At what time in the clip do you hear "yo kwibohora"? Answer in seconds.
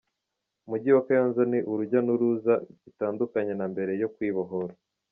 4.01-4.73